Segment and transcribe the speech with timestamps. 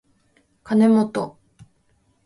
[0.63, 1.37] かねもと